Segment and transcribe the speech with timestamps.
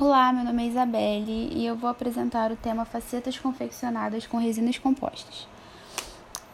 [0.00, 4.78] Olá, meu nome é Isabelle e eu vou apresentar o tema facetas confeccionadas com resinas
[4.78, 5.46] compostas.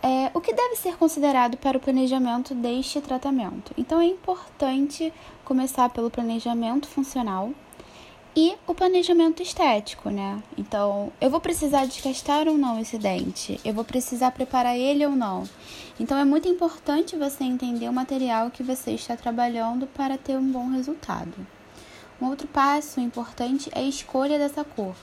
[0.03, 3.73] É, o que deve ser considerado para o planejamento deste tratamento?
[3.79, 5.13] Então é importante
[5.45, 7.53] começar pelo planejamento funcional
[8.35, 10.43] e o planejamento estético, né?
[10.59, 13.61] Então, eu vou precisar descastar ou não esse dente?
[13.65, 15.49] Eu vou precisar preparar ele ou não?
[16.01, 20.51] Então, é muito importante você entender o material que você está trabalhando para ter um
[20.51, 21.56] bom resultado.
[22.21, 24.95] Um outro passo importante é a escolha dessa cor.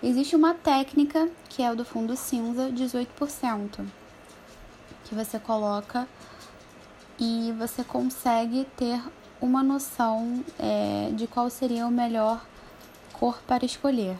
[0.00, 3.84] Existe uma técnica, que é o do fundo cinza, 18%,
[5.04, 6.06] que você coloca
[7.18, 9.00] e você consegue ter
[9.40, 12.44] uma noção é, de qual seria o melhor
[13.12, 14.16] cor para escolher.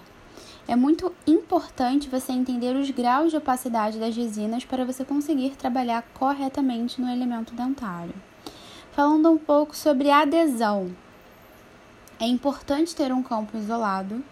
[0.66, 6.02] É muito importante você entender os graus de opacidade das resinas para você conseguir trabalhar
[6.14, 8.14] corretamente no elemento dentário.
[8.92, 10.94] Falando um pouco sobre adesão,
[12.22, 14.22] é importante ter um campo isolado,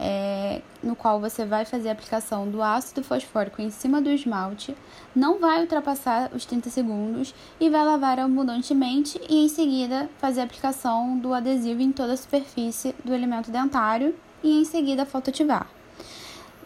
[0.00, 4.74] é, no qual você vai fazer a aplicação do ácido fosfórico em cima do esmalte,
[5.14, 10.44] não vai ultrapassar os 30 segundos e vai lavar abundantemente e em seguida fazer a
[10.44, 15.66] aplicação do adesivo em toda a superfície do elemento dentário e em seguida fotoativar.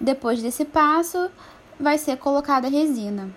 [0.01, 1.29] Depois desse passo,
[1.81, 3.29] vai ser colocada a resina,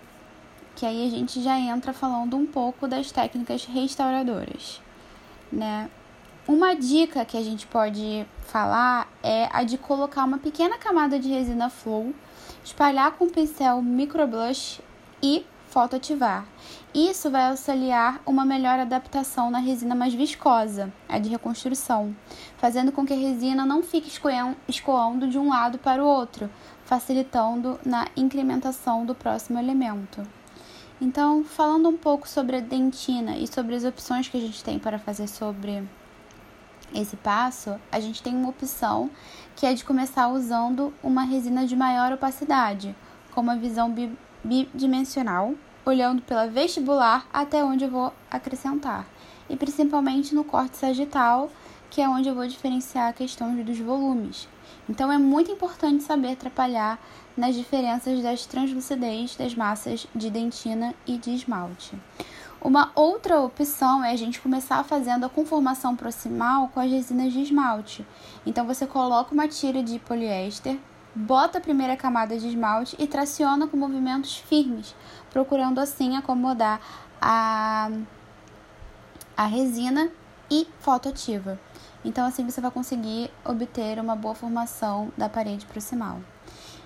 [0.75, 4.79] que aí a gente já entra falando um pouco das técnicas restauradoras,
[5.51, 5.89] né?
[6.45, 11.29] Uma dica que a gente pode falar é a de colocar uma pequena camada de
[11.29, 12.13] resina flow,
[12.61, 14.81] espalhar com pincel microblush
[15.21, 16.45] e fotoativar.
[16.93, 22.13] Isso vai auxiliar uma melhor adaptação na resina mais viscosa, a de reconstrução,
[22.57, 24.11] fazendo com que a resina não fique
[24.67, 26.49] escoando de um lado para o outro,
[26.83, 30.21] facilitando na incrementação do próximo elemento.
[30.99, 34.77] Então, falando um pouco sobre a dentina e sobre as opções que a gente tem
[34.77, 35.87] para fazer sobre
[36.93, 39.09] esse passo, a gente tem uma opção
[39.55, 42.95] que é de começar usando uma resina de maior opacidade,
[43.33, 43.93] com uma visão
[44.43, 45.53] bidimensional,
[45.85, 49.05] olhando pela vestibular até onde eu vou acrescentar,
[49.49, 51.51] e principalmente no corte sagital,
[51.89, 54.47] que é onde eu vou diferenciar a questão dos volumes.
[54.89, 56.99] Então é muito importante saber atrapalhar
[57.37, 61.95] nas diferenças das translucidez das massas de dentina e de esmalte.
[62.63, 67.41] Uma outra opção é a gente começar fazendo a conformação proximal com as resinas de
[67.41, 68.07] esmalte.
[68.45, 70.79] Então você coloca uma tira de poliéster,
[71.13, 74.95] bota a primeira camada de esmalte e traciona com movimentos firmes,
[75.29, 76.79] procurando assim acomodar
[77.21, 77.91] a,
[79.35, 80.09] a resina
[80.49, 81.59] e fotoativa.
[82.05, 86.21] Então assim você vai conseguir obter uma boa formação da parede proximal.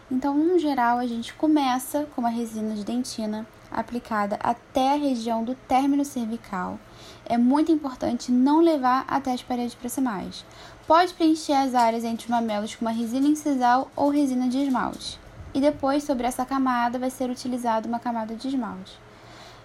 [0.10, 3.46] Então, no geral, a gente começa com uma resina de dentina
[3.80, 6.80] aplicada até a região do término cervical.
[7.26, 10.44] É muito importante não levar até as paredes proximais.
[10.88, 15.20] Pode preencher as áreas entre os mamelos com uma resina incisal ou resina de esmalte.
[15.54, 18.98] E depois, sobre essa camada, vai ser utilizada uma camada de esmalte.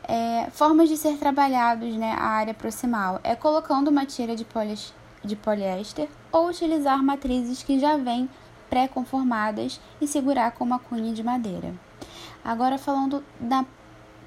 [0.05, 4.45] É, formas de ser trabalhados né, a área proximal é colocando uma tira de,
[5.25, 8.29] de poliéster ou utilizar matrizes que já vêm
[8.69, 11.73] pré-conformadas e segurar com uma cunha de madeira.
[12.45, 13.65] Agora falando da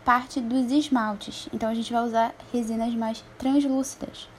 [0.06, 4.30] parte dos esmaltes, então a gente vai usar resinas mais translúcidas.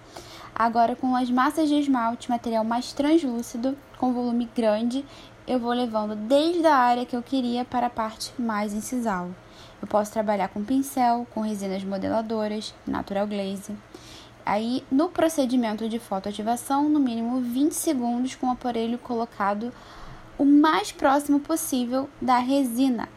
[0.55, 5.05] Agora com as massas de esmalte, material mais translúcido, com volume grande,
[5.47, 9.29] eu vou levando desde a área que eu queria para a parte mais incisal.
[9.83, 13.77] Eu posso trabalhar com pincel, com resinas modeladoras, natural glaze.
[14.47, 19.73] Aí, no procedimento de fotoativação, no mínimo 20 segundos com o aparelho colocado
[20.39, 23.09] o mais próximo possível da resina.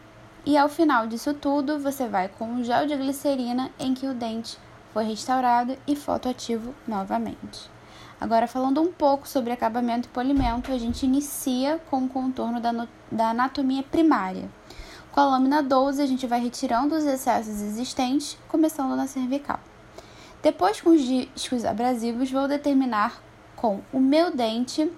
[0.44, 4.14] E ao final disso tudo, você vai com o gel de glicerina em que o
[4.14, 4.56] dente
[4.92, 7.70] foi restaurado e fotoativo novamente.
[8.18, 12.86] Agora, falando um pouco sobre acabamento e polimento, a gente inicia com o contorno da,
[13.10, 14.48] da anatomia primária.
[15.12, 19.60] Com a lâmina 12, a gente vai retirando os excessos existentes, começando na cervical.
[20.42, 23.22] Depois, com os discos abrasivos, vou determinar
[23.56, 24.90] com o meu dente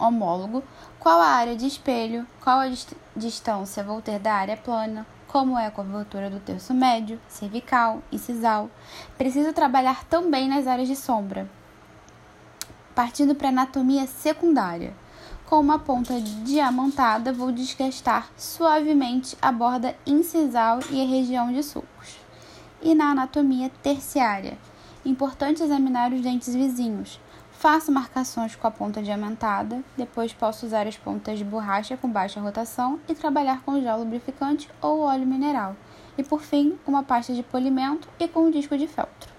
[0.00, 0.62] homólogo
[0.98, 5.58] qual a área de espelho, qual a dist distância vou ter da área plana, como
[5.58, 8.68] é a curvatura do terço médio, cervical, incisal.
[9.16, 11.48] Preciso trabalhar também nas áreas de sombra.
[12.94, 14.92] Partindo para anatomia secundária.
[15.46, 22.20] Com uma ponta diamantada, vou desgastar suavemente a borda incisal e a região de sulcos
[22.82, 24.56] e na anatomia terciária.
[25.04, 27.20] Importante examinar os dentes vizinhos.
[27.60, 32.40] Faço marcações com a ponta diamantada, depois posso usar as pontas de borracha com baixa
[32.40, 35.76] rotação e trabalhar com gel lubrificante ou óleo mineral.
[36.16, 39.29] E por fim, uma pasta de polimento e com um disco de feltro.